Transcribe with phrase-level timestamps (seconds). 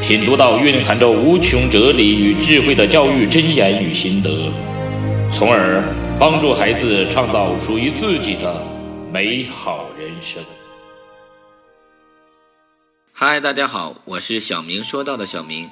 [0.00, 4.50] 品读到蕴含着无穷哲理与智慧的教育箴言与心得，
[5.30, 5.84] 从而
[6.18, 8.66] 帮助孩子创造属于自己的
[9.12, 10.42] 美好人生。
[13.12, 15.68] 嗨，大家好，我是小明说到的小明。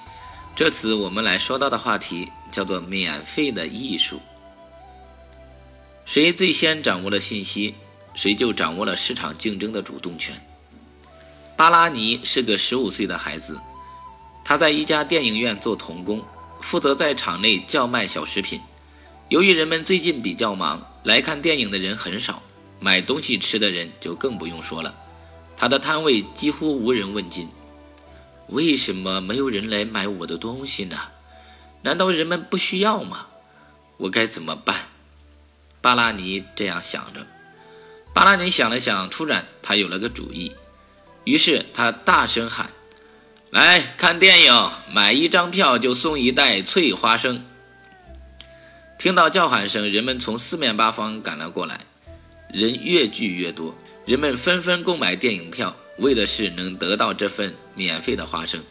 [0.55, 4.21] 这次我们来说到的话题叫做“免费的艺术”。
[6.05, 7.75] 谁最先掌握了信息，
[8.15, 10.35] 谁就掌握了市场竞争的主动权。
[11.57, 13.59] 巴拉尼是个十五岁的孩子。
[14.49, 16.25] 他在一家电影院做童工，
[16.63, 18.59] 负责在场内叫卖小食品。
[19.29, 22.43] 由于人们最近比较忙，来看电影的人很少，
[22.81, 24.97] 买东西吃的人就更不用说了。
[25.55, 27.47] 他的摊位几乎无人问津。
[28.47, 30.97] 为什么没有人来买我的东西呢？
[31.83, 33.27] 难道人们不需要吗？
[33.99, 34.75] 我该怎么办？
[35.83, 37.27] 巴拉尼这样想着。
[38.15, 40.57] 巴拉尼想了想，突然他有了个主意，
[41.25, 42.71] 于是他大声喊。
[43.51, 47.43] 来看电影，买一张票就送一袋脆花生。
[48.99, 51.81] 听到叫喊声，人们从四面八方赶了过来，
[52.53, 58.63] 人越聚越多，人们纷纷购买电影票，为的是能得到这份免费的花生。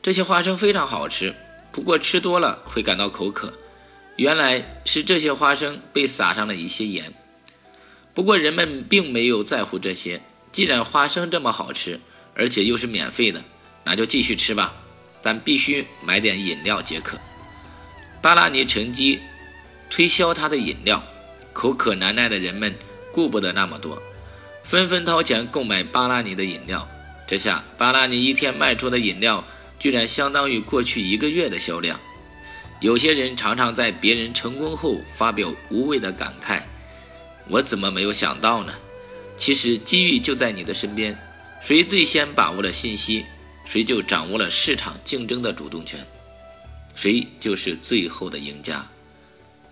[0.00, 1.34] 这些花生非常好吃，
[1.72, 3.52] 不过吃多了会感到口渴。
[4.14, 7.12] 原来是这些花生被撒上了一些盐。
[8.14, 12.00] 不过人们并没有在乎这些，既然花生这么好吃，
[12.34, 13.42] 而且又是免费的。
[13.88, 14.74] 那就继续吃吧，
[15.22, 17.16] 但必须买点饮料解渴。
[18.20, 19.20] 巴拉尼乘机
[19.88, 21.00] 推销他的饮料，
[21.52, 22.74] 口渴难耐的人们
[23.12, 24.02] 顾不得那么多，
[24.64, 26.86] 纷纷掏钱购买巴拉尼的饮料。
[27.28, 29.44] 这下，巴拉尼一天卖出的饮料
[29.78, 31.96] 居然相当于过去一个月的销量。
[32.80, 36.60] 有些人常常在别人成功后发表无谓的感慨
[37.48, 38.74] ：“我怎么没有想到呢？”
[39.38, 41.16] 其实，机遇就在你的身边，
[41.60, 43.24] 谁最先把握了信息？
[43.66, 46.00] 谁就掌握了市场竞争的主动权，
[46.94, 48.88] 谁就是最后的赢家。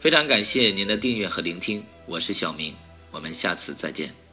[0.00, 2.74] 非常感谢您的订阅和聆听，我是小明，
[3.10, 4.23] 我们下次再见。